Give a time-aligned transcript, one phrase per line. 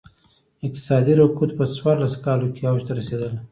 [0.65, 3.39] اقتصادي رکود په څوارلس کالو کې اوج ته رسېدلی.